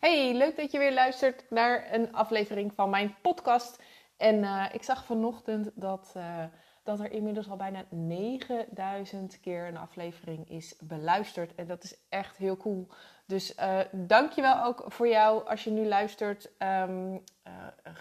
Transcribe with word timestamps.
Hey, 0.00 0.34
leuk 0.34 0.56
dat 0.56 0.70
je 0.70 0.78
weer 0.78 0.92
luistert 0.92 1.44
naar 1.50 1.94
een 1.94 2.12
aflevering 2.12 2.72
van 2.74 2.90
mijn 2.90 3.16
podcast. 3.22 3.82
En 4.16 4.36
uh, 4.42 4.64
ik 4.72 4.82
zag 4.82 5.04
vanochtend 5.04 5.70
dat, 5.74 6.14
uh, 6.16 6.44
dat 6.82 7.00
er 7.00 7.12
inmiddels 7.12 7.50
al 7.50 7.56
bijna 7.56 7.84
9000 7.90 9.40
keer 9.40 9.66
een 9.66 9.76
aflevering 9.76 10.50
is 10.50 10.76
beluisterd. 10.82 11.54
En 11.54 11.66
dat 11.66 11.84
is 11.84 11.96
echt 12.08 12.36
heel 12.36 12.56
cool. 12.56 12.88
Dus 13.26 13.54
uh, 13.58 13.78
dankjewel 13.92 14.64
ook 14.64 14.84
voor 14.86 15.08
jou 15.08 15.48
als 15.48 15.64
je 15.64 15.70
nu 15.70 15.86
luistert. 15.86 16.50
Um, 16.58 17.22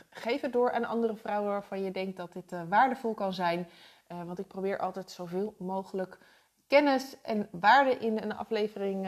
geef 0.09 0.41
het 0.41 0.53
door 0.53 0.71
aan 0.71 0.85
andere 0.85 1.15
vrouwen 1.15 1.51
waarvan 1.51 1.83
je 1.83 1.91
denkt 1.91 2.17
dat 2.17 2.33
dit 2.33 2.53
waardevol 2.69 3.13
kan 3.13 3.33
zijn. 3.33 3.67
want 4.07 4.39
ik 4.39 4.47
probeer 4.47 4.79
altijd 4.79 5.11
zoveel 5.11 5.55
mogelijk 5.57 6.17
kennis 6.67 7.21
en 7.21 7.47
waarde 7.51 7.97
in 7.97 8.17
een 8.17 8.35
aflevering 8.35 9.07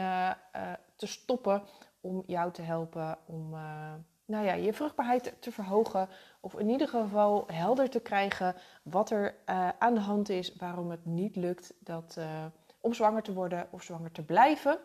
te 0.96 1.06
stoppen 1.06 1.62
om 2.02 2.22
jou 2.26 2.52
te 2.52 2.62
helpen 2.62 3.18
om 3.26 3.54
uh, 3.54 3.92
nou 4.24 4.44
ja, 4.44 4.52
je 4.52 4.72
vruchtbaarheid 4.72 5.34
te 5.38 5.52
verhogen. 5.52 6.08
Of 6.40 6.54
in 6.54 6.68
ieder 6.68 6.88
geval 6.88 7.44
helder 7.46 7.90
te 7.90 8.00
krijgen 8.00 8.54
wat 8.82 9.10
er 9.10 9.34
uh, 9.46 9.68
aan 9.78 9.94
de 9.94 10.00
hand 10.00 10.28
is, 10.28 10.56
waarom 10.56 10.90
het 10.90 11.04
niet 11.04 11.36
lukt 11.36 11.74
dat, 11.78 12.16
uh, 12.18 12.44
om 12.80 12.92
zwanger 12.94 13.22
te 13.22 13.32
worden 13.32 13.68
of 13.70 13.82
zwanger 13.82 14.12
te 14.12 14.24
blijven. 14.24 14.78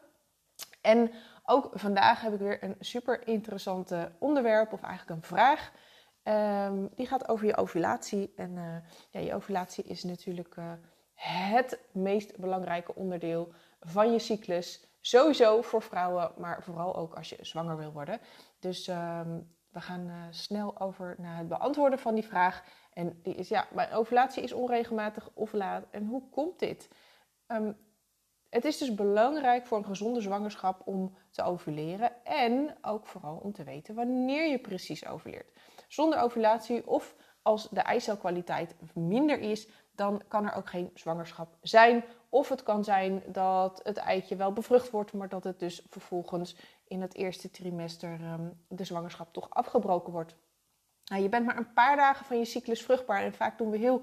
En 0.82 1.12
ook 1.44 1.70
vandaag 1.74 2.22
heb 2.22 2.34
ik 2.34 2.40
weer 2.40 2.64
een 2.64 2.76
super 2.80 3.28
interessante 3.28 4.12
onderwerp, 4.20 4.74
of 4.74 4.82
eigenlijk 4.82 5.20
een 5.20 5.28
vraag. 5.28 5.72
Um, 6.24 6.90
die 6.96 7.08
gaat 7.08 7.28
over 7.28 7.46
je 7.46 7.58
ovulatie. 7.58 8.34
En 8.36 8.84
ja, 9.10 9.20
je 9.20 9.34
ovulatie 9.34 9.84
is 9.84 10.04
natuurlijk 10.04 10.56
het 11.18 11.80
meest 11.92 12.38
belangrijke 12.38 12.96
onderdeel 12.96 13.54
van 13.80 14.12
je 14.12 14.20
cyclus. 14.20 14.88
Sowieso 15.02 15.62
voor 15.62 15.82
vrouwen, 15.82 16.32
maar 16.38 16.64
vooral 16.64 16.96
ook 16.96 17.14
als 17.14 17.30
je 17.30 17.38
zwanger 17.42 17.78
wil 17.78 17.92
worden. 17.92 18.20
Dus 18.60 18.88
um, 18.88 19.56
we 19.70 19.82
gaan 19.82 20.08
uh, 20.08 20.24
snel 20.30 20.80
over 20.80 21.16
naar 21.18 21.38
het 21.38 21.48
beantwoorden 21.48 22.00
van 22.00 22.14
die 22.14 22.26
vraag. 22.26 22.64
En 22.94 23.20
die 23.24 23.36
is, 23.36 23.50
ja, 23.50 23.68
mijn 23.72 23.92
ovulatie 23.92 24.44
is 24.44 24.54
onregelmatig 24.54 25.30
of 25.34 25.54
laat. 25.54 25.86
En 25.92 26.06
hoe 26.06 26.30
komt 26.30 26.60
dit? 26.60 26.90
Um, 27.48 27.78
het 28.50 28.66
is 28.66 28.78
dus 28.78 28.96
belangrijk 28.96 29.66
voor 29.66 29.78
een 29.78 29.86
gezonde 29.86 30.22
zwangerschap 30.22 30.82
om 30.88 31.18
te 31.32 31.44
ovuleren. 31.44 32.26
En 32.26 32.78
ook 32.82 33.08
vooral 33.08 33.36
om 33.36 33.54
te 33.54 33.64
weten 33.64 33.96
wanneer 33.96 34.48
je 34.48 34.60
precies 34.60 35.06
ovuleert. 35.06 35.52
Zonder 35.88 36.20
ovulatie 36.20 36.88
of 36.88 37.16
als 37.48 37.70
de 37.70 37.80
eicelkwaliteit 37.80 38.76
minder 38.94 39.40
is, 39.40 39.68
dan 39.96 40.22
kan 40.28 40.46
er 40.46 40.54
ook 40.54 40.70
geen 40.70 40.92
zwangerschap 40.94 41.56
zijn. 41.62 42.04
Of 42.30 42.50
het 42.50 42.64
kan 42.64 42.84
zijn 42.84 43.24
dat 43.28 43.80
het 43.84 43.98
eitje 43.98 44.36
wel 44.36 44.54
bevrucht 44.54 44.90
wordt, 44.90 45.14
maar 45.14 45.30
dat 45.30 45.44
het 45.44 45.60
dus 45.60 45.82
vervolgens 45.90 46.56
in 46.88 47.02
het 47.02 47.16
eerste 47.16 47.52
trimester 47.52 48.10
um, 48.12 48.62
de 48.68 48.84
zwangerschap 48.84 49.34
toch 49.34 49.50
afgebroken 49.50 50.14
wordt. 50.14 50.36
Nou, 51.06 51.22
je 51.22 51.30
bent 51.30 51.46
maar 51.46 51.58
een 51.58 51.74
paar 51.74 51.96
dagen 51.96 52.26
van 52.26 52.38
je 52.38 52.46
cyclus 52.46 52.82
vruchtbaar 52.82 53.22
en 53.22 53.34
vaak 53.34 53.58
doen 53.58 53.70
we 53.70 53.78
heel 53.78 54.02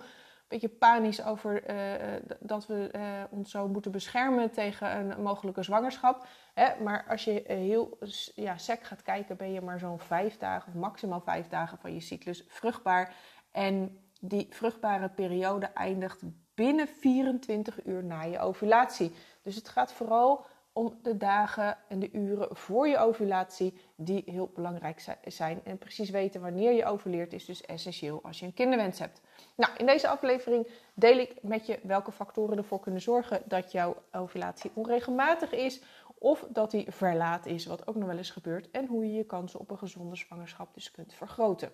beetje 0.60 0.78
panisch 0.78 1.24
over 1.24 1.70
uh, 1.70 2.20
dat 2.40 2.66
we 2.66 2.90
uh, 2.96 3.02
ons 3.30 3.50
zo 3.50 3.68
moeten 3.68 3.90
beschermen 3.90 4.50
tegen 4.50 4.96
een 4.96 5.22
mogelijke 5.22 5.62
zwangerschap. 5.62 6.26
Hè? 6.54 6.82
Maar 6.82 7.04
als 7.08 7.24
je 7.24 7.42
heel 7.46 7.98
ja, 8.34 8.56
sec 8.56 8.82
gaat 8.82 9.02
kijken, 9.02 9.36
ben 9.36 9.52
je 9.52 9.60
maar 9.60 9.78
zo'n 9.78 9.98
vijf 9.98 10.38
dagen 10.38 10.68
of 10.68 10.80
maximaal 10.80 11.20
vijf 11.20 11.48
dagen 11.48 11.78
van 11.78 11.94
je 11.94 12.00
cyclus 12.00 12.44
vruchtbaar. 12.48 13.14
En 13.52 13.98
die 14.20 14.46
vruchtbare 14.50 15.08
periode 15.08 15.66
eindigt 15.66 16.22
binnen 16.54 16.88
24 16.88 17.84
uur 17.84 18.04
na 18.04 18.22
je 18.22 18.38
ovulatie. 18.38 19.14
Dus 19.42 19.54
het 19.54 19.68
gaat 19.68 19.92
vooral 19.92 20.46
om 20.72 20.98
de 21.02 21.16
dagen 21.16 21.76
en 21.88 21.98
de 21.98 22.12
uren 22.12 22.56
voor 22.56 22.88
je 22.88 22.98
ovulatie 22.98 23.80
die 23.96 24.22
heel 24.26 24.50
belangrijk 24.54 25.18
zijn. 25.26 25.60
En 25.64 25.78
precies 25.78 26.10
weten 26.10 26.40
wanneer 26.40 26.72
je 26.72 26.84
ovuleert 26.84 27.32
is 27.32 27.44
dus 27.44 27.60
essentieel 27.60 28.20
als 28.22 28.40
je 28.40 28.46
een 28.46 28.54
kinderwens 28.54 28.98
hebt. 28.98 29.20
Nou, 29.54 29.72
in 29.76 29.86
deze 29.86 30.08
aflevering 30.08 30.68
deel 30.94 31.18
ik 31.18 31.42
met 31.42 31.66
je 31.66 31.78
welke 31.82 32.12
factoren 32.12 32.56
ervoor 32.56 32.80
kunnen 32.80 33.00
zorgen 33.00 33.42
dat 33.44 33.72
jouw 33.72 33.96
ovulatie 34.12 34.70
onregelmatig 34.74 35.52
is 35.52 35.82
of 36.18 36.46
dat 36.48 36.70
die 36.70 36.86
verlaat 36.88 37.46
is, 37.46 37.66
wat 37.66 37.86
ook 37.86 37.94
nog 37.94 38.06
wel 38.08 38.16
eens 38.16 38.30
gebeurt, 38.30 38.70
en 38.70 38.86
hoe 38.86 39.06
je 39.06 39.14
je 39.14 39.24
kansen 39.24 39.60
op 39.60 39.70
een 39.70 39.78
gezonde 39.78 40.16
zwangerschap 40.16 40.74
dus 40.74 40.90
kunt 40.90 41.14
vergroten. 41.14 41.72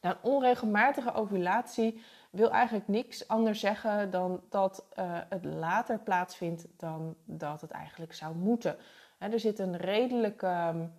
Nou, 0.00 0.14
een 0.14 0.30
onregelmatige 0.30 1.12
ovulatie 1.12 2.02
wil 2.30 2.50
eigenlijk 2.50 2.88
niks 2.88 3.28
anders 3.28 3.60
zeggen 3.60 4.10
dan 4.10 4.40
dat 4.48 4.84
uh, 4.98 5.04
het 5.28 5.44
later 5.44 5.98
plaatsvindt 5.98 6.66
dan 6.76 7.16
dat 7.24 7.60
het 7.60 7.70
eigenlijk 7.70 8.14
zou 8.14 8.34
moeten. 8.34 8.76
Er 9.18 9.40
zit 9.40 9.58
een 9.58 9.76
redelijke 9.76 10.90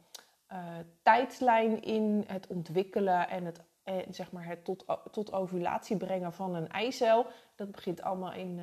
uh, 0.51 0.67
tijdslijn 1.01 1.81
in 1.81 2.23
het 2.27 2.47
ontwikkelen 2.47 3.29
en 3.29 3.45
het, 3.45 3.61
eh, 3.83 3.95
zeg 4.09 4.31
maar 4.31 4.45
het 4.45 4.65
tot, 4.65 4.85
tot 5.11 5.33
ovulatie 5.33 5.97
brengen 5.97 6.33
van 6.33 6.55
een 6.55 6.67
eicel. 6.69 7.25
Dat 7.55 7.71
begint 7.71 8.01
allemaal 8.01 8.33
in, 8.33 8.59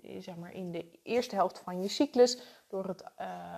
in, 0.00 0.22
zeg 0.22 0.36
maar 0.36 0.52
in 0.52 0.70
de 0.72 0.98
eerste 1.02 1.34
helft 1.34 1.58
van 1.58 1.82
je 1.82 1.88
cyclus. 1.88 2.42
Door 2.68 2.86
het 2.86 3.04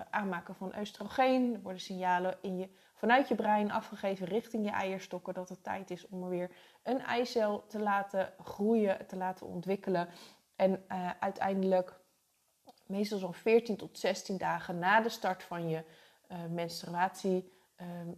aanmaken 0.09 0.55
van 0.55 0.73
oestrogeen. 0.79 1.53
Er 1.53 1.61
worden 1.61 1.81
signalen 1.81 2.37
in 2.41 2.57
je 2.57 2.69
vanuit 2.93 3.27
je 3.27 3.35
brein 3.35 3.71
afgegeven 3.71 4.27
richting 4.27 4.65
je 4.65 4.71
eierstokken 4.71 5.33
dat 5.33 5.49
het 5.49 5.63
tijd 5.63 5.91
is 5.91 6.07
om 6.07 6.23
er 6.23 6.29
weer 6.29 6.51
een 6.83 7.01
eicel 7.01 7.65
te 7.67 7.79
laten 7.79 8.33
groeien, 8.43 9.07
te 9.07 9.15
laten 9.15 9.47
ontwikkelen. 9.47 10.07
En 10.55 10.83
uiteindelijk, 11.19 11.99
meestal 12.87 13.17
zo'n 13.19 13.33
14 13.33 13.77
tot 13.77 13.99
16 13.99 14.37
dagen 14.37 14.79
na 14.79 15.01
de 15.01 15.09
start 15.09 15.43
van 15.43 15.69
je 15.69 15.83
uh, 16.31 16.37
menstruatie, 16.49 17.53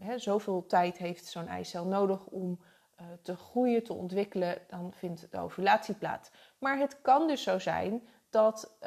um, 0.07 0.19
zoveel 0.19 0.65
tijd 0.65 0.97
heeft 0.97 1.25
zo'n 1.25 1.47
eicel 1.47 1.85
nodig 1.85 2.25
om 2.25 2.59
uh, 3.01 3.07
te 3.21 3.35
groeien, 3.35 3.83
te 3.83 3.93
ontwikkelen, 3.93 4.57
dan 4.67 4.93
vindt 4.93 5.31
de 5.31 5.39
ovulatie 5.39 5.95
plaats. 5.95 6.31
Maar 6.57 6.77
het 6.77 7.01
kan 7.01 7.27
dus 7.27 7.43
zo 7.43 7.59
zijn 7.59 8.07
dat, 8.29 8.77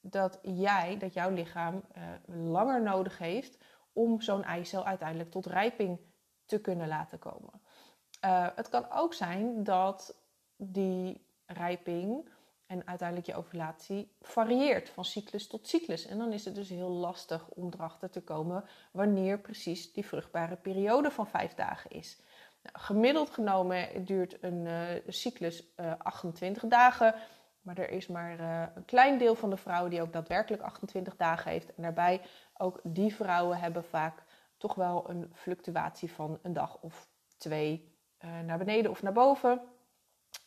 dat 0.00 0.38
jij, 0.42 0.98
dat 0.98 1.14
jouw 1.14 1.30
lichaam 1.30 1.84
langer 2.26 2.82
nodig 2.82 3.18
heeft 3.18 3.58
om 3.92 4.20
zo'n 4.20 4.44
eicel 4.44 4.84
uiteindelijk 4.84 5.30
tot 5.30 5.46
rijping 5.46 6.00
te 6.46 6.60
kunnen 6.60 6.88
laten 6.88 7.18
komen. 7.18 7.62
Het 8.54 8.68
kan 8.68 8.90
ook 8.90 9.14
zijn 9.14 9.64
dat 9.64 10.16
die 10.56 11.26
rijping 11.46 12.28
en 12.72 12.86
uiteindelijk 12.86 13.28
je 13.28 13.34
ovulatie 13.34 14.12
varieert 14.20 14.88
van 14.88 15.04
cyclus 15.04 15.46
tot 15.46 15.68
cyclus. 15.68 16.06
En 16.06 16.18
dan 16.18 16.32
is 16.32 16.44
het 16.44 16.54
dus 16.54 16.68
heel 16.68 16.88
lastig 16.88 17.48
om 17.48 17.70
erachter 17.74 18.10
te 18.10 18.20
komen 18.20 18.64
wanneer 18.92 19.38
precies 19.38 19.92
die 19.92 20.06
vruchtbare 20.06 20.56
periode 20.56 21.10
van 21.10 21.26
vijf 21.26 21.54
dagen 21.54 21.90
is. 21.90 22.20
Nou, 22.62 22.78
gemiddeld 22.78 23.30
genomen 23.30 24.04
duurt 24.04 24.42
een 24.42 24.66
uh, 24.66 24.80
cyclus 25.06 25.64
uh, 25.76 25.90
eh, 25.90 25.98
28 25.98 26.62
dagen. 26.68 27.14
Maar 27.60 27.78
er 27.78 27.90
is 27.90 28.06
maar 28.06 28.40
uh, 28.40 28.62
een 28.74 28.84
klein 28.84 29.18
deel 29.18 29.34
van 29.34 29.50
de 29.50 29.56
vrouwen 29.56 29.90
die 29.90 30.02
ook 30.02 30.12
daadwerkelijk 30.12 30.62
28 30.62 31.16
dagen 31.16 31.50
heeft. 31.50 31.74
En 31.74 31.82
daarbij 31.82 32.20
ook 32.56 32.80
die 32.82 33.14
vrouwen 33.14 33.58
hebben 33.58 33.84
vaak 33.84 34.22
toch 34.56 34.74
wel 34.74 35.10
een 35.10 35.30
fluctuatie 35.34 36.12
van 36.12 36.38
een 36.42 36.52
dag 36.52 36.78
of 36.80 37.08
twee 37.38 37.90
naar 38.44 38.58
beneden 38.58 38.90
of 38.90 39.02
naar 39.02 39.12
boven. 39.12 39.60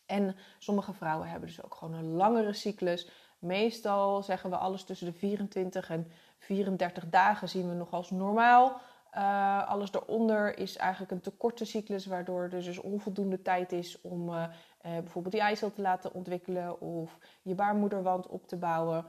En 0.06 0.36
sommige 0.60 0.94
vrouwen 0.94 1.30
hebben 1.30 1.48
dus 1.48 1.64
ook 1.64 1.76
gewoon 1.76 1.94
een 1.94 2.12
langere 2.12 2.54
cyclus. 2.54 3.10
Meestal 3.40 4.24
zeggen 4.24 4.50
we 4.50 4.58
alles 4.58 4.84
tussen 4.84 5.08
de 5.08 5.14
24 5.14 5.90
en 5.90 6.12
34 6.38 7.10
dagen 7.10 7.50
zien 7.50 7.70
we 7.70 7.76
nog 7.76 7.92
als 7.92 8.12
normaal. 8.12 8.82
Uh, 9.18 9.68
alles 9.68 9.92
daaronder 9.92 10.58
is 10.58 10.78
eigenlijk 10.78 11.12
een 11.12 11.22
te 11.22 11.32
korte 11.32 11.66
cyclus, 11.66 12.06
waardoor 12.06 12.44
er 12.44 12.50
dus 12.50 12.80
onvoldoende 12.80 13.42
tijd 13.42 13.72
is 13.72 14.02
om 14.02 14.30
uh, 14.30 14.36
uh, 14.36 14.48
bijvoorbeeld 14.82 15.34
die 15.34 15.44
eicel 15.44 15.72
te 15.72 15.82
laten 15.82 16.14
ontwikkelen 16.14 16.82
of 16.82 17.18
je 17.42 17.56
baarmoederwand 17.56 18.28
op 18.28 18.48
te 18.48 18.58
bouwen. 18.58 19.06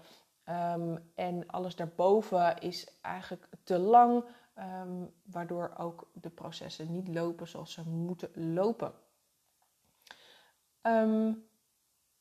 Um, 0.49 1.11
en 1.15 1.47
alles 1.47 1.77
daarboven 1.77 2.59
is 2.59 2.99
eigenlijk 3.03 3.49
te 3.65 3.79
lang, 3.79 4.25
um, 4.59 5.13
waardoor 5.25 5.75
ook 5.79 6.11
de 6.13 6.31
processen 6.31 6.93
niet 6.93 7.09
lopen 7.09 7.49
zoals 7.49 7.73
ze 7.73 7.89
moeten 7.89 8.55
lopen. 8.55 8.93
Um, 10.87 11.45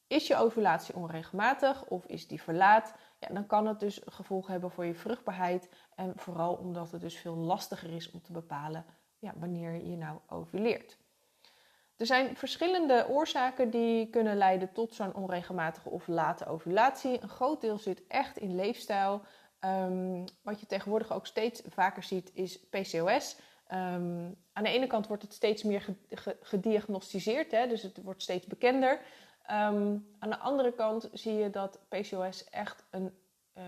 is 0.07 0.27
je 0.27 0.35
ovulatie 0.35 0.95
onregelmatig 0.95 1.85
of 1.85 2.05
is 2.05 2.27
die 2.27 2.41
verlaat? 2.41 2.95
Ja, 3.19 3.27
dan 3.27 3.45
kan 3.45 3.67
het 3.67 3.79
dus 3.79 4.01
gevolgen 4.05 4.51
hebben 4.51 4.71
voor 4.71 4.85
je 4.85 4.95
vruchtbaarheid. 4.95 5.69
En 5.95 6.13
vooral 6.15 6.53
omdat 6.53 6.91
het 6.91 7.01
dus 7.01 7.17
veel 7.17 7.35
lastiger 7.35 7.95
is 7.95 8.11
om 8.11 8.21
te 8.21 8.31
bepalen 8.31 8.85
ja, 9.19 9.33
wanneer 9.35 9.85
je 9.85 9.97
nou 9.97 10.19
ovuleert. 10.27 10.97
Er 11.97 12.05
zijn 12.05 12.37
verschillende 12.37 13.05
oorzaken 13.09 13.69
die 13.69 14.09
kunnen 14.09 14.37
leiden 14.37 14.71
tot 14.71 14.93
zo'n 14.93 15.13
onregelmatige 15.13 15.89
of 15.89 16.07
late 16.07 16.45
ovulatie. 16.45 17.21
Een 17.21 17.29
groot 17.29 17.61
deel 17.61 17.77
zit 17.77 18.07
echt 18.07 18.37
in 18.37 18.55
leefstijl. 18.55 19.21
Um, 19.59 20.23
wat 20.41 20.59
je 20.59 20.65
tegenwoordig 20.65 21.13
ook 21.13 21.27
steeds 21.27 21.61
vaker 21.65 22.03
ziet 22.03 22.31
is 22.33 22.59
PCOS. 22.59 23.37
Um, 23.73 24.37
aan 24.53 24.63
de 24.63 24.69
ene 24.69 24.87
kant 24.87 25.07
wordt 25.07 25.23
het 25.23 25.33
steeds 25.33 25.63
meer 25.63 25.85
gediagnosticeerd, 26.41 27.51
hè, 27.51 27.67
dus 27.67 27.81
het 27.81 28.01
wordt 28.03 28.21
steeds 28.21 28.45
bekender. 28.45 28.99
Um, 29.51 30.07
aan 30.19 30.29
de 30.29 30.37
andere 30.37 30.73
kant 30.73 31.09
zie 31.13 31.33
je 31.33 31.49
dat 31.49 31.79
PCOS 31.89 32.43
echt 32.43 32.85
een 32.89 33.17
uh, 33.57 33.63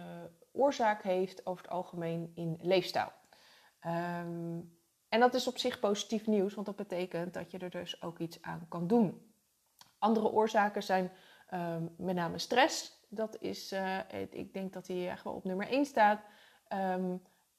oorzaak 0.52 1.04
heeft 1.04 1.46
over 1.46 1.64
het 1.64 1.72
algemeen 1.72 2.32
in 2.36 2.60
leefstijl. 2.62 3.12
Ehm, 3.80 4.60
en 5.10 5.20
dat 5.20 5.34
is 5.34 5.48
op 5.48 5.58
zich 5.58 5.80
positief 5.80 6.28
nieuws, 6.28 6.54
want 6.54 6.68
dat 6.68 6.76
betekent 6.76 7.34
dat 7.34 7.52
je 7.52 7.58
er 7.58 7.70
dus 7.70 8.02
ook 8.02 8.20
iets 8.20 8.42
aan 8.42 8.66
kan 8.70 8.88
doen. 8.88 9.32
Andere 9.98 10.32
oorzaken 10.32 10.84
zijn 10.84 11.12
ehm, 11.48 11.84
met 11.98 12.16
name 12.16 12.38
stress. 12.38 13.06
Dat 13.10 13.38
is, 13.42 13.74
uh, 13.74 14.00
ik 14.30 14.54
denk 14.54 14.74
dat 14.74 14.86
die 14.86 15.10
echt 15.10 15.24
wel 15.24 15.34
op 15.34 15.44
nummer 15.44 15.68
1 15.68 15.86
staat. 15.86 16.22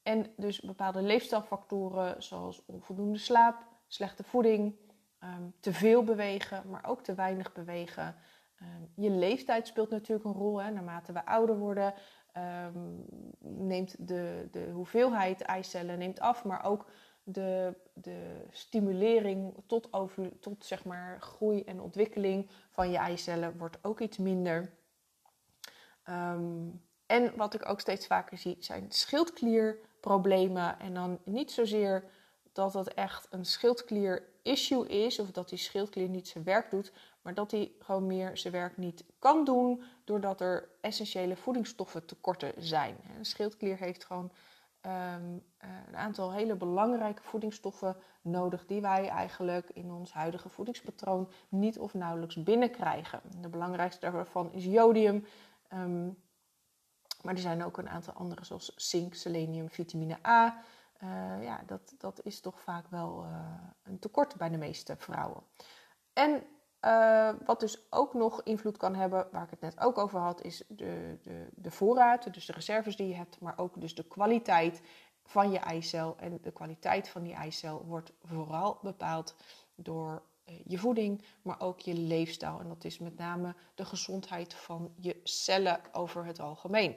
En 0.03 0.27
dus 0.37 0.61
bepaalde 0.61 1.03
leefstijlfactoren 1.03 2.23
zoals 2.23 2.65
onvoldoende 2.67 3.19
slaap, 3.19 3.67
slechte 3.87 4.23
voeding, 4.23 4.75
um, 5.23 5.55
te 5.61 5.73
veel 5.73 6.05
bewegen, 6.05 6.63
maar 6.71 6.85
ook 6.87 7.03
te 7.03 7.15
weinig 7.15 7.53
bewegen. 7.53 8.17
je 8.95 9.11
leeftijd 9.11 9.67
speelt 9.67 9.91
natuurlijk 9.91 10.25
een 10.25 10.33
rol. 10.33 10.63
Hè. 10.63 10.71
Naarmate 10.71 11.13
we 11.13 11.27
ouder 11.27 11.59
worden, 11.59 11.95
neemt 13.39 14.09
de, 14.09 14.49
de 14.51 14.71
hoeveelheid 14.71 15.41
eicellen 15.41 15.99
neemt 15.99 16.21
af, 16.21 16.45
maar 16.45 16.65
ook 16.65 16.87
de, 17.33 17.75
de 17.93 18.45
stimulering 18.51 19.55
tot, 19.67 19.93
over, 19.93 20.39
tot 20.39 20.65
zeg 20.65 20.85
maar 20.85 21.21
groei 21.21 21.63
en 21.63 21.81
ontwikkeling 21.81 22.51
van 22.71 22.91
je 22.91 22.97
eicellen 22.97 23.59
wordt 23.59 23.79
ook 23.83 24.01
iets 24.01 24.19
minder. 24.19 24.73
Ehm, 26.03 26.69
en 27.07 27.37
wat 27.37 27.55
ik 27.55 27.69
ook 27.69 27.81
steeds 27.81 28.07
vaker 28.07 28.39
zie 28.39 28.57
zijn 28.59 28.87
schildklierproblemen. 30.01 30.81
En 30.81 30.95
dan 30.95 31.19
niet 31.25 31.51
zozeer 31.51 32.05
dat 32.53 32.75
het 32.75 32.95
echt 32.95 33.27
een 33.31 33.45
schildklier-issue 33.45 34.89
is 34.89 35.19
of 35.19 35.31
dat 35.31 35.49
die 35.49 35.59
schildklier 35.59 36.09
niet 36.09 36.29
zijn 36.29 36.45
werk 36.45 36.71
doet, 36.71 36.93
maar 37.23 37.35
dat 37.35 37.51
hij 37.51 37.73
gewoon 37.79 38.07
meer 38.07 38.37
zijn 38.37 38.53
werk 38.53 38.77
niet 38.77 39.05
kan 39.19 39.45
doen 39.45 39.83
doordat 40.05 40.41
er 40.41 40.69
essentiële 40.81 41.37
voedingsstoffen 41.37 42.07
tekorten 42.07 42.53
zijn. 42.59 42.97
Een 43.19 43.25
schildklier 43.25 43.79
heeft 43.79 44.05
gewoon 44.05 44.31
Ehm, 44.81 45.39
eh, 45.59 45.69
een 45.89 45.97
aantal 45.97 46.33
hele 46.33 46.55
belangrijke 46.55 47.23
voedingsstoffen 47.23 47.97
nodig 48.23 48.67
die 48.67 48.81
wij 48.81 49.09
eigenlijk 49.09 49.71
in 49.73 49.91
ons 49.91 50.13
huidige 50.13 50.49
voedingspatroon 50.49 51.31
niet 51.49 51.79
of 51.79 51.95
nauwelijks 51.95 52.43
binnenkrijgen. 52.43 53.21
De 53.41 53.49
belangrijkste 53.49 54.11
daarvan 54.11 54.53
is 54.53 54.65
jodium. 54.65 55.25
Ehm, 55.69 56.09
maar 57.23 57.35
er 57.35 57.41
zijn 57.41 57.65
ook 57.65 57.79
een 57.79 57.89
aantal 57.89 58.15
andere 58.15 58.45
zoals 58.45 58.75
zink, 58.77 59.15
selenium, 59.15 59.71
vitamine 59.71 60.27
A. 60.27 60.63
Uh, 61.03 61.43
ja, 61.43 61.63
dat, 61.67 61.95
dat 61.99 62.21
is 62.23 62.41
toch 62.41 62.61
vaak 62.61 62.89
wel 62.89 63.25
uh, 63.25 63.31
een 63.83 63.99
tekort 63.99 64.37
bij 64.37 64.49
de 64.49 64.57
meeste 64.57 64.97
vrouwen. 64.97 65.43
En 66.13 66.43
uh, 66.85 67.31
wat 67.45 67.61
dus 67.61 67.93
ook 67.93 68.15
nog 68.15 68.43
invloed 68.43 68.77
kan 68.77 68.95
hebben, 68.95 69.29
waar 69.33 69.45
ik 69.45 69.51
het 69.51 69.61
net 69.61 69.81
ook 69.81 69.99
over 69.99 70.21
had, 70.21 70.43
is 70.43 70.65
de, 70.69 71.19
de, 71.23 71.49
de 71.55 71.71
voorraad, 71.71 72.35
dus 72.35 72.47
de 72.47 72.53
reserves 72.53 72.97
die 72.97 73.09
je 73.09 73.15
hebt, 73.15 73.41
maar 73.41 73.59
ook 73.59 73.81
dus 73.81 73.95
de 73.95 74.05
kwaliteit 74.05 74.83
van 75.25 75.51
je 75.51 75.59
eicel. 75.59 76.17
En 76.19 76.39
de 76.43 76.53
kwaliteit 76.53 77.09
van 77.09 77.23
die 77.23 77.35
eicel 77.35 77.85
wordt 77.85 78.13
vooral 78.23 78.79
bepaald 78.83 79.35
door 79.75 80.23
je 80.65 80.79
voeding, 80.79 81.25
maar 81.43 81.61
ook 81.61 81.81
je 81.81 81.95
leefstijl. 81.95 82.61
En 82.61 82.69
dat 82.69 82.85
is 82.85 82.99
met 82.99 83.17
name 83.17 83.55
de 83.75 83.85
gezondheid 83.85 84.55
van 84.55 84.93
je 84.97 85.21
cellen 85.23 85.81
over 85.93 86.25
het 86.25 86.41
algemeen. 86.41 86.97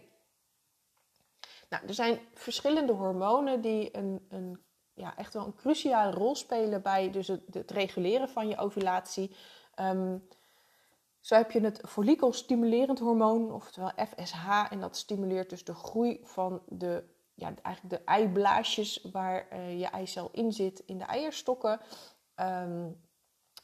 Nou, 1.72 1.88
er 1.88 1.94
zijn 1.94 2.20
verschillende 2.34 2.94
hormonen 2.94 3.62
die 3.62 3.98
een, 3.98 4.26
een, 4.30 4.64
ja, 4.94 5.18
echt 5.18 5.34
wel 5.34 5.46
een 5.46 5.56
cruciale 5.56 6.12
rol 6.12 6.36
spelen 6.36 6.82
bij 6.82 7.12
dus 7.12 7.28
het, 7.28 7.42
het 7.52 7.72
reguleren 7.72 8.30
van 8.30 8.48
je 8.48 8.58
ovulatie. 8.58 9.36
Um, 9.76 10.28
zo 11.20 11.36
heb 11.36 11.52
je 11.52 11.60
het 11.60 11.82
follikelstimulerend 11.88 13.00
hormoon, 13.00 13.52
oftewel 13.52 13.92
FSH, 13.96 14.66
en 14.70 14.80
dat 14.80 14.98
stimuleert 14.98 15.50
dus 15.50 15.64
de 15.64 15.74
groei 15.74 16.20
van 16.24 16.62
de, 16.68 17.04
ja, 17.34 17.54
eigenlijk 17.62 17.96
de 17.96 18.12
eiblaasjes 18.12 19.08
waar 19.12 19.48
uh, 19.54 19.80
je 19.80 19.88
eicel 19.88 20.30
in 20.32 20.52
zit 20.52 20.84
in 20.86 20.98
de 20.98 21.06
eierstokken. 21.06 21.80
Um, 22.36 23.02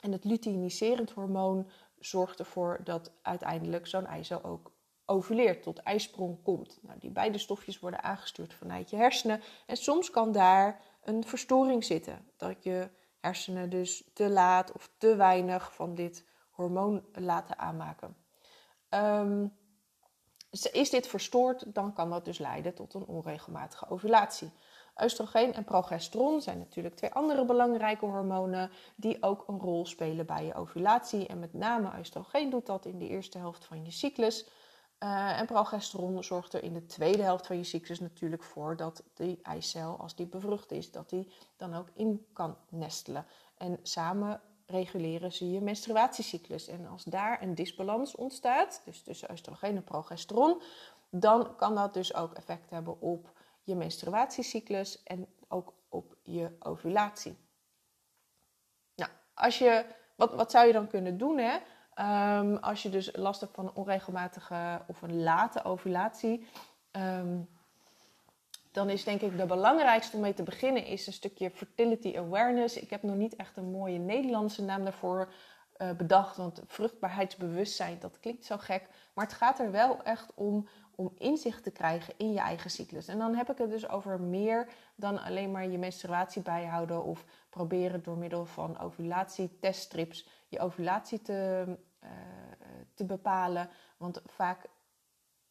en 0.02 0.12
het 0.12 0.24
luteiniserend 0.24 1.12
hormoon 1.12 1.70
zorgt 2.00 2.40
ervoor 2.40 2.80
dat 2.84 3.12
uiteindelijk 3.22 3.88
zo'n 3.88 4.06
eicel 4.06 4.44
ook 4.44 4.72
ovuleert, 5.08 5.64
tot 5.64 5.80
ijsprong 5.80 6.44
komt. 6.44 6.80
Nou, 6.82 7.00
die 7.00 7.10
beide 7.10 7.38
stofjes 7.38 7.80
worden 7.80 8.04
aangestuurd 8.04 8.54
vanuit 8.54 8.90
je 8.90 8.96
hersenen. 8.96 9.42
En 9.66 9.78
soms 9.78 10.10
kan 10.10 10.32
daar 10.32 10.82
een 11.04 11.24
verstoring 11.24 11.84
zitten. 11.84 12.30
Dat 12.38 12.64
je 12.64 12.90
hersenen 13.20 13.70
dus 13.70 14.04
te 14.14 14.30
laat 14.30 14.72
of 14.72 14.90
te 14.98 15.16
weinig 15.16 15.76
van 15.76 15.96
dit 15.96 16.26
hormoon 16.52 17.06
laten 17.14 17.60
aanmaken. 17.60 18.16
Um, 18.90 19.54
is 20.72 20.90
dit 20.90 21.08
verstoord, 21.08 21.74
dan 21.74 21.94
kan 21.94 22.10
dat 22.10 22.26
dus 22.26 22.38
leiden 22.38 22.74
tot 22.74 22.94
een 22.94 23.06
onregelmatige 23.06 23.90
ovulatie. 23.90 24.52
Oestrogeen 25.04 25.54
en 25.54 25.64
progesteron 25.64 26.42
zijn 26.42 26.58
natuurlijk 26.58 26.96
twee 26.96 27.14
andere 27.14 27.46
belangrijke 27.46 28.06
hormonen 28.06 28.72
die 28.96 29.24
ook 29.24 29.48
een 29.48 29.60
rol 29.60 29.86
spelen 29.86 30.26
bij 30.26 30.46
je 30.46 30.54
ovulatie. 30.54 31.28
En 31.28 31.40
met 31.40 31.54
name 31.54 31.92
oestrogeen 32.00 32.50
doet 32.50 32.66
dat 32.66 32.86
in 32.86 32.98
de 32.98 33.08
eerste 33.08 33.38
helft 33.38 33.66
van 33.66 33.86
je 33.86 33.92
cyclus. 33.92 34.48
Uh, 35.04 35.40
en 35.40 35.46
progesteron 35.46 36.24
zorgt 36.24 36.54
er 36.54 36.64
in 36.64 36.74
de 36.74 36.86
tweede 36.86 37.24
helft 37.24 37.48
van 37.48 37.58
je 37.58 37.64
cyclus 37.64 38.00
natuurlijk 38.00 38.44
voor 38.44 38.76
dat 38.76 39.04
die 39.14 39.40
eicel, 39.42 39.98
als 40.00 40.16
die 40.16 40.26
bevrucht 40.26 40.72
is, 40.72 40.92
dat 40.92 41.10
die 41.10 41.32
dan 41.58 41.74
ook 41.74 41.88
in 41.94 42.26
kan 42.34 42.58
nestelen. 42.70 43.26
En 43.58 43.80
samen 43.82 44.42
reguleren 44.66 45.32
ze 45.32 45.52
je 45.52 45.62
menstruatiecyclus. 45.62 46.68
En 46.68 46.88
als 46.88 47.04
daar 47.04 47.42
een 47.42 47.56
disbalans 47.56 48.16
ontstaat, 48.16 48.82
dus 48.86 49.02
tussen 49.02 49.32
oestrogeen 49.32 49.76
en 49.76 49.84
progesteron, 49.84 50.62
dan 51.10 51.56
kan 51.56 51.76
dat 51.76 51.94
dus 51.94 52.14
ook 52.14 52.34
effect 52.34 52.70
hebben 52.70 53.02
op 53.02 53.32
je 53.64 53.76
menstruatiecyclus 53.76 55.04
en 55.04 55.28
ook 55.48 55.74
op 55.90 56.16
je 56.24 56.56
ovulatie. 56.60 57.38
Nou, 58.96 59.12
als 59.34 59.58
je, 59.58 59.86
wat, 60.16 60.34
wat 60.34 60.52
zou 60.52 60.68
je 60.68 60.74
dan 60.74 60.88
kunnen 60.88 61.18
doen? 61.18 61.38
Hè? 61.38 61.58
Um, 62.00 62.58
als 62.58 62.84
je 62.84 62.90
dus 62.90 63.16
last 63.16 63.42
hebt 63.42 63.54
van 63.54 63.66
een 63.66 63.76
onregelmatige 63.76 64.82
of 64.88 65.02
een 65.02 65.24
late 65.24 65.64
ovulatie, 65.64 66.48
um, 66.92 67.50
dan 68.72 68.90
is 68.90 69.04
denk 69.04 69.22
ik 69.22 69.38
de 69.38 69.46
belangrijkste 69.46 70.16
om 70.16 70.22
mee 70.22 70.34
te 70.34 70.44
beginnen 70.44 70.86
is 70.86 71.08
een 71.08 71.14
stukje 71.14 71.52
fertility 71.52 72.18
awareness. 72.18 72.78
Ik 72.78 72.90
heb 72.90 73.04
nog 73.04 73.16
niet 73.16 73.36
echt 73.36 73.58
een 73.58 73.72
mooie 73.72 73.98
Nederlandse 73.98 74.64
naam 74.64 74.84
daarvoor 74.84 75.34
uh, 75.78 75.92
bedacht, 75.92 76.38
want 76.38 76.62
vruchtbaarheidsbewustzijn, 76.66 78.00
dat 78.00 78.20
klinkt 78.20 78.46
zo 78.46 78.58
gek. 78.58 78.90
Maar 79.14 79.26
het 79.26 79.34
gaat 79.34 79.60
er 79.60 79.72
wel 79.72 80.04
echt 80.04 80.32
om 80.36 80.68
om 80.98 81.12
inzicht 81.18 81.64
te 81.64 81.72
krijgen 81.72 82.14
in 82.18 82.34
je 82.34 82.40
eigen 82.40 82.70
cyclus. 82.70 83.08
En 83.08 83.18
dan 83.18 83.36
heb 83.36 83.50
ik 83.52 83.58
het 83.58 83.70
dus 83.70 83.90
over 83.90 84.22
meer 84.22 84.68
dan 84.96 85.24
alleen 85.24 85.52
maar 85.52 85.68
je 85.68 85.78
menstruatie 85.78 86.42
bijhouden 86.42 87.04
of 87.04 87.26
proberen 87.50 88.04
door 88.04 88.18
middel 88.18 88.46
van 88.46 88.80
ovulatieteststrips 88.80 90.28
je 90.48 90.60
ovulatie 90.60 91.22
te, 91.22 91.66
te 92.94 93.06
bepalen. 93.06 93.70
Want 93.98 94.22
vaak 94.26 94.66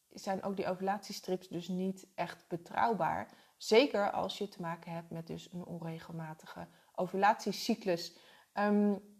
zijn 0.08 0.42
ook 0.42 0.56
die 0.56 0.66
ovulatiestrips 0.66 1.48
dus 1.48 1.68
niet 1.68 2.06
echt 2.14 2.44
betrouwbaar. 2.48 3.28
Zeker 3.56 4.10
als 4.10 4.38
je 4.38 4.48
te 4.48 4.60
maken 4.60 4.92
hebt 4.92 5.10
met 5.10 5.26
dus 5.26 5.52
een 5.52 5.64
onregelmatige 5.64 6.66
ovulatiecyclus. 6.94 8.16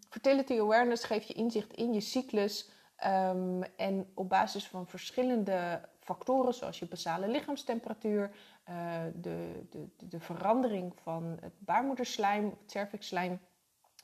Fertility 0.09 0.61
awareness 0.61 1.05
geeft 1.05 1.29
je 1.29 1.35
inzicht 1.35 1.73
in 1.73 1.93
je 1.93 2.01
cyclus. 2.01 2.71
Um, 3.05 3.63
en 3.63 4.11
op 4.15 4.29
basis 4.29 4.67
van 4.67 4.87
verschillende 4.87 5.89
factoren, 6.01 6.55
zoals 6.55 6.79
je 6.79 6.87
basale 6.87 7.29
lichaamstemperatuur, 7.29 8.31
uh, 8.69 9.03
de, 9.15 9.67
de, 9.71 9.89
de 9.97 10.21
verandering 10.21 10.93
van 11.03 11.39
het 11.41 11.53
baarmoederslijm, 11.59 12.45
het 12.45 12.71
cervixslijm, 12.71 13.41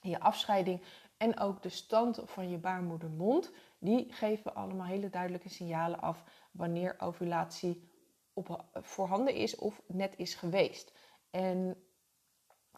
je 0.00 0.20
afscheiding 0.20 0.82
en 1.22 1.38
ook 1.38 1.62
de 1.62 1.68
stand 1.68 2.20
van 2.24 2.50
je 2.50 2.58
baarmoedermond, 2.58 3.52
die 3.78 4.12
geven 4.12 4.54
allemaal 4.54 4.86
hele 4.86 5.10
duidelijke 5.10 5.48
signalen 5.48 6.00
af 6.00 6.24
wanneer 6.50 6.94
ovulatie 6.98 7.90
op, 8.32 8.64
voorhanden 8.72 9.34
is 9.34 9.56
of 9.56 9.82
net 9.86 10.14
is 10.16 10.34
geweest. 10.34 10.92
En 11.30 11.82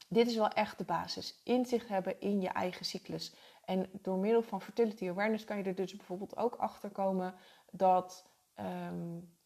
dit 0.08 0.26
is 0.26 0.36
wel 0.36 0.48
echt 0.48 0.78
de 0.78 0.84
basis. 0.84 1.40
Inzicht 1.44 1.88
hebben 1.88 2.20
in 2.20 2.40
je 2.40 2.48
eigen 2.48 2.84
cyclus. 2.84 3.34
En 3.64 3.90
door 3.92 4.18
middel 4.18 4.42
van 4.42 4.62
fertility 4.62 5.08
awareness 5.08 5.44
kan 5.44 5.56
je 5.56 5.64
er 5.64 5.74
dus 5.74 5.96
bijvoorbeeld 5.96 6.36
ook 6.36 6.54
achter 6.54 6.90
komen 6.90 7.34
dat. 7.70 8.26
Um, 8.60 9.36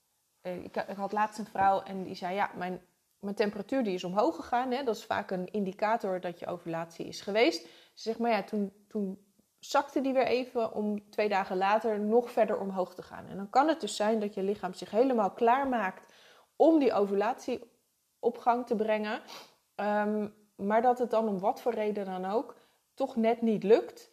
ik, 0.42 0.76
ik, 0.76 0.96
had 0.96 1.12
laatst 1.12 1.38
een 1.38 1.46
vrouw 1.46 1.82
en 1.82 2.02
die 2.02 2.14
zei: 2.14 2.34
Ja, 2.34 2.50
mijn, 2.56 2.80
mijn 3.18 3.34
temperatuur 3.34 3.84
die 3.84 3.94
is 3.94 4.04
omhoog 4.04 4.36
gegaan. 4.36 4.70
Hè? 4.70 4.84
Dat 4.84 4.96
is 4.96 5.04
vaak 5.04 5.30
een 5.30 5.50
indicator 5.50 6.20
dat 6.20 6.38
je 6.38 6.46
ovulatie 6.46 7.06
is 7.06 7.20
geweest. 7.20 7.68
Ze 7.98 8.04
zegt: 8.04 8.18
Maar 8.18 8.30
ja, 8.30 8.42
toen, 8.42 8.72
toen 8.88 9.18
zakte 9.58 10.00
die 10.00 10.12
weer 10.12 10.26
even 10.26 10.72
om 10.72 11.10
twee 11.10 11.28
dagen 11.28 11.56
later 11.56 12.00
nog 12.00 12.30
verder 12.30 12.58
omhoog 12.58 12.94
te 12.94 13.02
gaan. 13.02 13.26
En 13.26 13.36
dan 13.36 13.50
kan 13.50 13.68
het 13.68 13.80
dus 13.80 13.96
zijn 13.96 14.20
dat 14.20 14.34
je 14.34 14.42
lichaam 14.42 14.74
zich 14.74 14.90
helemaal 14.90 15.30
klaarmaakt 15.30 16.12
om 16.56 16.78
die 16.78 16.92
ovulatie 16.92 17.60
op 18.18 18.38
gang 18.38 18.66
te 18.66 18.76
brengen. 18.76 19.22
Um, 19.76 20.34
maar 20.56 20.82
dat 20.82 20.98
het 20.98 21.10
dan 21.10 21.28
om 21.28 21.38
wat 21.38 21.60
voor 21.60 21.74
reden 21.74 22.04
dan 22.04 22.24
ook 22.24 22.56
toch 22.94 23.16
net 23.16 23.42
niet 23.42 23.62
lukt. 23.62 24.10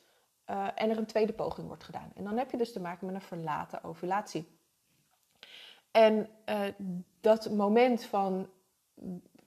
Uh, 0.49 0.67
en 0.75 0.89
er 0.89 0.97
een 0.97 1.05
tweede 1.05 1.33
poging 1.33 1.67
wordt 1.67 1.83
gedaan. 1.83 2.11
En 2.15 2.23
dan 2.23 2.37
heb 2.37 2.51
je 2.51 2.57
dus 2.57 2.73
te 2.73 2.81
maken 2.81 3.05
met 3.05 3.15
een 3.15 3.21
verlaten 3.21 3.83
ovulatie. 3.83 4.59
En 5.91 6.29
uh, 6.49 6.67
dat 7.21 7.49
moment 7.49 8.03
van 8.03 8.49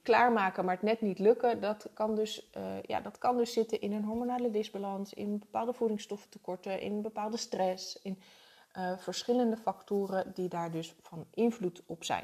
klaarmaken, 0.09 0.65
maar 0.65 0.73
het 0.73 0.83
net 0.83 1.01
niet 1.01 1.19
lukken, 1.19 1.61
dat 1.61 1.89
kan 1.93 2.15
dus, 2.15 2.49
uh, 2.57 2.63
ja, 2.81 3.01
dat 3.01 3.17
kan 3.17 3.37
dus 3.37 3.53
zitten 3.53 3.81
in 3.81 3.91
een 3.93 4.03
hormonale 4.03 4.51
disbalans, 4.51 5.13
in 5.13 5.39
bepaalde 5.39 5.73
voedingsstoffentekorten, 5.73 6.81
in 6.81 7.01
bepaalde 7.01 7.37
stress, 7.37 8.01
in 8.01 8.21
uh, 8.77 8.97
verschillende 8.97 9.57
factoren 9.57 10.31
die 10.33 10.47
daar 10.47 10.71
dus 10.71 10.95
van 11.01 11.25
invloed 11.33 11.81
op 11.85 12.03
zijn. 12.03 12.23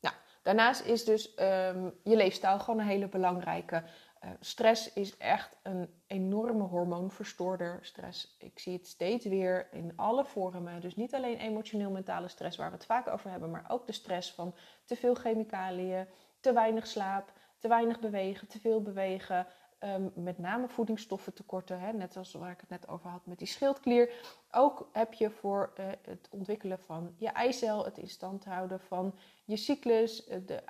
Nou, 0.00 0.14
daarnaast 0.42 0.84
is 0.84 1.04
dus 1.04 1.32
um, 1.40 1.92
je 2.02 2.16
leefstijl 2.16 2.58
gewoon 2.58 2.80
een 2.80 2.86
hele 2.86 3.08
belangrijke. 3.08 3.82
Uh, 4.24 4.30
stress 4.40 4.92
is 4.92 5.16
echt 5.16 5.56
een 5.62 5.88
enorme 6.06 6.62
hormoonverstoorder. 6.62 7.78
Stress, 7.82 8.36
ik 8.38 8.58
zie 8.58 8.72
het 8.72 8.86
steeds 8.86 9.24
weer 9.24 9.68
in 9.72 9.92
alle 9.96 10.24
vormen. 10.24 10.80
Dus 10.80 10.96
niet 10.96 11.14
alleen 11.14 11.38
emotioneel-mentale 11.38 12.28
stress, 12.28 12.56
waar 12.56 12.70
we 12.70 12.76
het 12.76 12.86
vaak 12.86 13.08
over 13.08 13.30
hebben, 13.30 13.50
maar 13.50 13.64
ook 13.68 13.86
de 13.86 13.92
stress 13.92 14.32
van 14.32 14.54
te 14.84 14.96
veel 14.96 15.14
chemicaliën, 15.14 16.06
te 16.40 16.52
weinig 16.52 16.86
slaap, 16.86 17.32
te 17.58 17.68
weinig 17.68 18.00
bewegen, 18.00 18.48
te 18.48 18.60
veel 18.60 18.82
bewegen. 18.82 19.46
Um, 19.84 20.12
met 20.14 20.38
name 20.38 20.68
voedingsstoffentekorten, 20.68 21.80
hè, 21.80 21.92
net 21.92 22.16
als 22.16 22.32
waar 22.32 22.50
ik 22.50 22.60
het 22.60 22.68
net 22.68 22.88
over 22.88 23.10
had 23.10 23.26
met 23.26 23.38
die 23.38 23.46
schildklier. 23.46 24.12
Ook 24.50 24.88
heb 24.92 25.12
je 25.12 25.30
voor 25.30 25.72
uh, 25.80 25.86
het 26.02 26.28
ontwikkelen 26.30 26.78
van 26.78 27.14
je 27.16 27.28
eicel, 27.28 27.84
het 27.84 27.98
in 27.98 28.08
stand 28.08 28.44
houden 28.44 28.80
van 28.80 29.14
je 29.44 29.56
cyclus, 29.56 30.28
uh, 30.28 30.36
de 30.46 30.62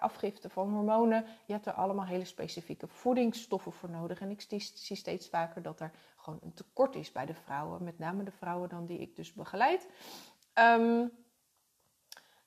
afgifte 0.00 0.48
van 0.48 0.72
hormonen. 0.72 1.26
Je 1.46 1.52
hebt 1.52 1.66
er 1.66 1.72
allemaal 1.72 2.06
hele 2.06 2.24
specifieke 2.24 2.86
voedingsstoffen 2.86 3.72
voor 3.72 3.90
nodig. 3.90 4.20
En 4.20 4.30
ik 4.30 4.44
zie 4.74 4.96
steeds 4.96 5.28
vaker 5.28 5.62
dat 5.62 5.80
er 5.80 5.92
gewoon 6.16 6.40
een 6.42 6.54
tekort 6.54 6.94
is 6.94 7.12
bij 7.12 7.26
de 7.26 7.34
vrouwen, 7.34 7.84
met 7.84 7.98
name 7.98 8.22
de 8.22 8.30
vrouwen 8.30 8.68
dan 8.68 8.86
die 8.86 8.98
ik 8.98 9.16
dus 9.16 9.32
begeleid. 9.32 9.88
Um, 10.54 11.12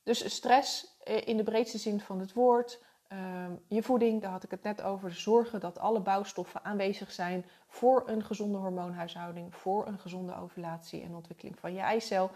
dus 0.03 0.34
stress 0.34 0.84
eh, 0.84 0.95
in 1.06 1.38
de 1.38 1.44
breedste 1.44 1.78
zin 1.78 2.00
van 2.00 2.20
het 2.20 2.34
woord. 2.34 2.84
Um, 3.10 3.64
je 3.68 3.84
voeding, 3.84 4.22
daar 4.22 4.32
had 4.32 4.44
ik 4.44 4.52
het 4.52 4.64
net 4.64 4.82
over. 4.82 5.14
Zorgen 5.14 5.60
dat 5.60 5.80
alle 5.80 6.00
bouwstoffen 6.00 6.64
aanwezig 6.64 7.12
zijn 7.12 7.46
voor 7.68 8.04
een 8.06 8.24
gezonde 8.24 8.58
hormoonhuishouding, 8.58 9.56
voor 9.56 9.88
een 9.88 10.00
gezonde 10.00 10.36
ovulatie 10.36 11.02
en 11.02 11.16
ontwikkeling 11.16 11.60
van 11.60 11.74
je 11.74 11.80
eicel. 11.80 12.32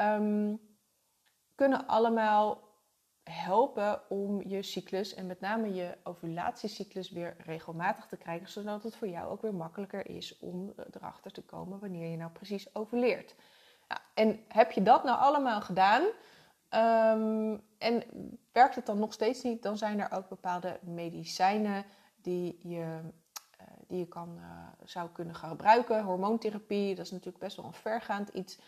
Um, 0.00 0.60
kunnen 1.54 1.86
allemaal 1.86 2.64
helpen 3.22 4.00
om 4.08 4.42
je 4.48 4.62
cyclus 4.62 5.14
en 5.14 5.26
met 5.26 5.40
name 5.40 5.74
je 5.74 5.96
ovulatiecyclus 6.04 7.10
weer 7.10 7.36
regelmatig 7.38 8.06
te 8.06 8.16
krijgen, 8.16 8.48
zodat 8.48 8.82
het 8.82 8.96
voor 8.96 9.08
jou 9.08 9.30
ook 9.30 9.42
weer 9.42 9.54
makkelijker 9.54 10.08
is 10.08 10.38
om 10.38 10.72
erachter 10.92 11.32
te 11.32 11.42
komen 11.42 11.78
wanneer 11.78 12.10
je 12.10 12.16
nou 12.16 12.30
precies 12.30 12.74
ovuleert. 12.74 13.34
Ja, 13.88 14.00
en 14.14 14.44
heb 14.48 14.72
je 14.72 14.82
dat 14.82 15.04
nou 15.04 15.18
allemaal 15.18 15.60
gedaan? 15.60 16.02
Um, 16.70 17.62
en 17.78 18.02
werkt 18.52 18.74
het 18.74 18.86
dan 18.86 18.98
nog 18.98 19.12
steeds 19.12 19.42
niet, 19.42 19.62
dan 19.62 19.78
zijn 19.78 20.00
er 20.00 20.12
ook 20.12 20.28
bepaalde 20.28 20.78
medicijnen 20.82 21.84
die 22.16 22.58
je, 22.68 23.00
uh, 23.60 23.66
die 23.86 23.98
je 23.98 24.06
kan, 24.08 24.36
uh, 24.38 24.68
zou 24.84 25.10
kunnen 25.10 25.34
gebruiken. 25.34 26.04
Hormoontherapie, 26.04 26.94
dat 26.94 27.04
is 27.04 27.10
natuurlijk 27.10 27.38
best 27.38 27.56
wel 27.56 27.64
een 27.64 27.72
vergaand 27.72 28.28
iets. 28.28 28.58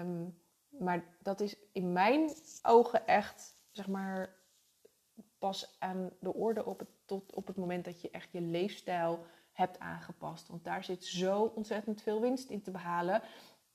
Um, 0.00 0.38
maar 0.68 1.04
dat 1.22 1.40
is 1.40 1.56
in 1.72 1.92
mijn 1.92 2.30
ogen 2.62 3.06
echt, 3.06 3.56
zeg 3.70 3.88
maar, 3.88 4.36
pas 5.38 5.76
aan 5.78 6.10
de 6.20 6.34
orde 6.34 6.64
op 6.64 6.78
het, 6.78 6.88
tot 7.04 7.34
op 7.34 7.46
het 7.46 7.56
moment 7.56 7.84
dat 7.84 8.00
je 8.00 8.10
echt 8.10 8.32
je 8.32 8.40
leefstijl 8.40 9.26
hebt 9.52 9.78
aangepast. 9.78 10.48
Want 10.48 10.64
daar 10.64 10.84
zit 10.84 11.04
zo 11.04 11.42
ontzettend 11.42 12.02
veel 12.02 12.20
winst 12.20 12.50
in 12.50 12.62
te 12.62 12.70
behalen. 12.70 13.22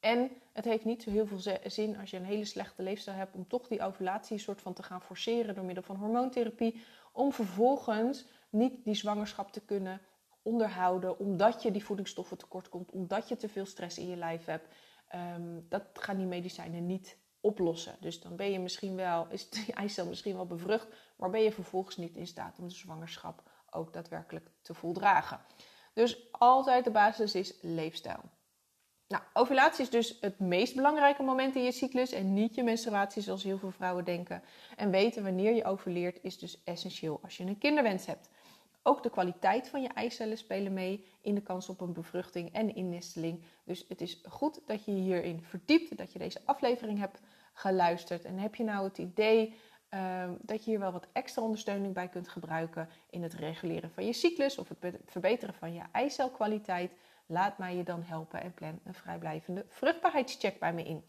En 0.04 0.32
het 0.54 0.66
heeft 0.66 0.86
niet 0.86 1.04
zo 1.04 1.12
heel 1.12 1.28
veel 1.28 1.58
zin 1.66 1.98
als 2.00 2.10
je 2.10 2.18
een 2.18 2.26
hele 2.26 2.46
slechte 2.46 2.84
leefstijl 2.84 3.18
hebt 3.18 3.36
om 3.36 3.48
toch 3.48 3.68
die 3.68 3.82
ovulatie 3.82 4.38
soort 4.38 4.62
van 4.62 4.74
te 4.74 4.84
gaan 4.84 5.02
forceren 5.02 5.56
door 5.56 5.64
middel 5.64 5.84
van 5.84 5.96
hormoontherapie. 5.96 6.82
Om 7.12 7.34
vervolgens 7.34 8.26
niet 8.50 8.84
die 8.84 8.94
zwangerschap 8.94 9.52
te 9.52 9.66
kunnen 9.66 10.02
onderhouden 10.42 11.20
omdat 11.20 11.62
je 11.62 11.72
die 11.72 11.84
voedingsstoffen 11.84 12.38
tekort 12.38 12.70
komt, 12.70 12.92
omdat 12.92 13.30
je 13.30 13.36
te 13.36 13.50
veel 13.50 13.66
stress 13.66 13.98
in 13.98 14.10
je 14.10 14.16
lijf 14.16 14.46
hebt. 14.46 14.68
Um, 15.36 15.66
dat 15.70 15.84
gaan 15.94 16.18
die 16.18 16.26
medicijnen 16.26 16.86
niet 16.86 17.18
oplossen. 17.42 17.96
Dus 18.00 18.22
dan 18.22 18.36
ben 18.36 18.52
je 18.52 18.60
misschien 18.60 18.96
wel, 18.96 19.28
is 19.30 19.48
je 19.66 19.74
eicel 19.84 20.06
misschien 20.06 20.36
wel 20.36 20.46
bevrucht, 20.46 20.88
maar 21.18 21.30
ben 21.30 21.42
je 21.42 21.52
vervolgens 21.52 21.98
niet 21.98 22.16
in 22.16 22.28
staat 22.28 22.60
om 22.60 22.68
de 22.68 22.76
zwangerschap 22.76 23.44
ook 23.70 23.94
daadwerkelijk 23.94 24.50
te 24.62 24.74
voldragen. 24.74 25.40
Dus 25.94 26.32
altijd 26.32 26.84
de 26.84 26.92
basis 26.92 27.36
is 27.36 27.58
leefstijl. 27.62 28.22
Nou, 29.14 29.26
ovulatie 29.34 29.84
is 29.84 29.90
dus 29.90 30.18
het 30.22 30.40
meest 30.40 30.76
belangrijke 30.76 31.24
moment 31.24 31.56
in 31.56 31.64
je 31.64 31.72
cyclus 31.72 32.12
en 32.12 32.34
niet 32.34 32.56
je 32.56 32.64
menstruatie 32.64 33.22
zoals 33.22 33.44
heel 33.44 33.58
veel 33.58 33.72
vrouwen 33.72 34.06
denken. 34.06 34.42
En 34.76 34.92
weten 34.92 35.24
wanneer 35.24 35.56
je 35.56 35.66
ovuleert 35.66 36.20
is 36.22 36.38
dus 36.38 36.64
essentieel 36.64 37.20
als 37.24 37.38
je 37.38 37.44
een 37.44 37.58
kinderwens 37.58 38.06
hebt. 38.06 38.30
Ook 38.84 39.04
de 39.04 39.10
kwaliteit 39.10 39.68
van 39.68 39.82
je 39.82 39.88
eicellen 39.88 40.38
spelen 40.38 40.74
mee 40.74 41.06
in 41.22 41.36
de 41.36 41.42
kans 41.42 41.70
op 41.70 41.82
een 41.82 41.94
bevruchting 41.94 42.54
en 42.54 42.76
innesteling. 42.76 43.44
Dus 43.64 43.86
het 43.88 44.02
is 44.02 44.22
goed 44.30 44.60
dat 44.66 44.86
je 44.86 44.92
hierin 44.92 45.42
verdiept, 45.42 45.98
dat 45.98 46.14
je 46.14 46.20
deze 46.20 46.42
aflevering 46.46 47.00
hebt 47.00 47.20
geluisterd. 47.54 48.26
En 48.26 48.38
heb 48.38 48.56
je 48.56 48.64
nou 48.64 48.84
het 48.88 48.98
idee 48.98 49.54
uh, 49.94 50.30
dat 50.42 50.64
je 50.64 50.70
hier 50.70 50.80
wel 50.80 50.92
wat 50.92 51.08
extra 51.12 51.42
ondersteuning 51.42 51.94
bij 51.94 52.08
kunt 52.08 52.28
gebruiken 52.28 52.90
in 53.10 53.24
het 53.24 53.34
reguleren 53.34 53.92
van 53.92 54.06
je 54.06 54.14
cyclus 54.14 54.58
of 54.58 54.70
het 54.70 54.96
verbeteren 55.06 55.56
van 55.56 55.74
je 55.74 55.82
eicelkwaliteit? 55.92 56.92
Laat 57.26 57.58
mij 57.58 57.76
je 57.76 57.84
dan 57.84 58.02
helpen 58.02 58.42
en 58.42 58.54
plan 58.54 58.80
een 58.84 58.94
vrijblijvende 58.94 59.66
vruchtbaarheidscheck 59.70 60.60
bij 60.60 60.74
me 60.74 60.84
in. 60.84 61.04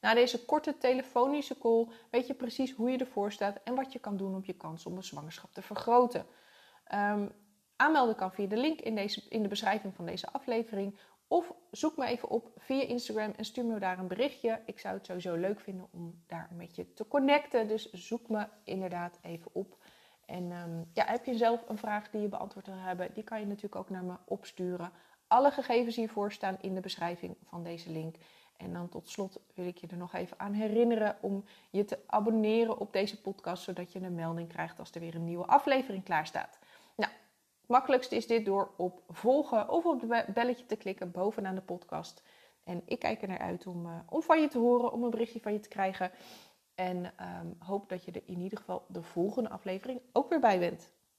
Na 0.00 0.14
deze 0.14 0.44
korte 0.44 0.78
telefonische 0.78 1.58
call 1.58 1.88
weet 2.10 2.26
je 2.26 2.34
precies 2.34 2.72
hoe 2.72 2.90
je 2.90 2.98
ervoor 2.98 3.32
staat 3.32 3.60
en 3.64 3.74
wat 3.74 3.92
je 3.92 3.98
kan 3.98 4.16
doen 4.16 4.34
om 4.34 4.42
je 4.44 4.52
kans 4.52 4.86
om 4.86 4.96
een 4.96 5.02
zwangerschap 5.02 5.52
te 5.52 5.62
vergroten. 5.62 6.26
Um, 6.94 7.32
aanmelden 7.76 8.14
kan 8.14 8.32
via 8.32 8.46
de 8.46 8.56
link 8.56 8.80
in, 8.80 8.94
deze, 8.94 9.22
in 9.28 9.42
de 9.42 9.48
beschrijving 9.48 9.94
van 9.94 10.06
deze 10.06 10.32
aflevering. 10.32 10.98
Of 11.28 11.54
zoek 11.70 11.96
me 11.96 12.06
even 12.06 12.28
op 12.28 12.50
via 12.56 12.82
Instagram 12.82 13.32
en 13.36 13.44
stuur 13.44 13.64
me 13.64 13.78
daar 13.78 13.98
een 13.98 14.08
berichtje. 14.08 14.62
Ik 14.66 14.78
zou 14.78 14.94
het 14.94 15.06
sowieso 15.06 15.34
leuk 15.34 15.60
vinden 15.60 15.88
om 15.90 16.22
daar 16.26 16.48
met 16.52 16.76
je 16.76 16.92
te 16.94 17.08
connecten. 17.08 17.68
Dus 17.68 17.90
zoek 17.90 18.28
me 18.28 18.46
inderdaad 18.64 19.18
even 19.22 19.50
op. 19.54 19.76
En 20.26 20.52
um, 20.52 20.90
ja, 20.92 21.04
heb 21.04 21.24
je 21.24 21.34
zelf 21.34 21.68
een 21.68 21.78
vraag 21.78 22.10
die 22.10 22.20
je 22.20 22.28
beantwoord 22.28 22.66
wil 22.66 22.78
hebben, 22.78 23.14
die 23.14 23.24
kan 23.24 23.40
je 23.40 23.46
natuurlijk 23.46 23.76
ook 23.76 23.90
naar 23.90 24.04
me 24.04 24.16
opsturen. 24.24 24.92
Alle 25.30 25.50
gegevens 25.50 25.96
hiervoor 25.96 26.32
staan 26.32 26.56
in 26.60 26.74
de 26.74 26.80
beschrijving 26.80 27.36
van 27.44 27.62
deze 27.62 27.90
link. 27.90 28.16
En 28.56 28.72
dan 28.72 28.88
tot 28.88 29.08
slot 29.08 29.40
wil 29.54 29.66
ik 29.66 29.78
je 29.78 29.86
er 29.86 29.96
nog 29.96 30.14
even 30.14 30.38
aan 30.38 30.52
herinneren 30.52 31.16
om 31.20 31.44
je 31.70 31.84
te 31.84 31.98
abonneren 32.06 32.78
op 32.78 32.92
deze 32.92 33.20
podcast, 33.20 33.62
zodat 33.62 33.92
je 33.92 34.00
een 34.00 34.14
melding 34.14 34.48
krijgt 34.48 34.78
als 34.78 34.90
er 34.90 35.00
weer 35.00 35.14
een 35.14 35.24
nieuwe 35.24 35.46
aflevering 35.46 36.04
klaar 36.04 36.26
staat. 36.26 36.58
Nou, 36.96 37.12
het 37.60 37.68
makkelijkste 37.68 38.16
is 38.16 38.26
dit 38.26 38.44
door 38.44 38.70
op 38.76 39.02
volgen 39.08 39.68
of 39.68 39.84
op 39.84 40.00
het 40.08 40.34
belletje 40.34 40.66
te 40.66 40.76
klikken 40.76 41.10
bovenaan 41.10 41.54
de 41.54 41.60
podcast. 41.60 42.22
En 42.64 42.82
ik 42.84 42.98
kijk 42.98 43.22
er 43.22 43.28
naar 43.28 43.38
uit 43.38 43.66
om, 43.66 43.86
uh, 43.86 43.92
om 44.08 44.22
van 44.22 44.40
je 44.40 44.48
te 44.48 44.58
horen, 44.58 44.92
om 44.92 45.04
een 45.04 45.10
berichtje 45.10 45.40
van 45.40 45.52
je 45.52 45.60
te 45.60 45.68
krijgen. 45.68 46.10
En 46.74 47.04
um, 47.04 47.56
hoop 47.58 47.88
dat 47.88 48.04
je 48.04 48.12
er 48.12 48.22
in 48.24 48.40
ieder 48.40 48.58
geval 48.58 48.84
de 48.88 49.02
volgende 49.02 49.50
aflevering 49.50 50.00
ook 50.12 50.28
weer 50.28 50.40
bij 50.40 50.58
bent. 50.58 50.90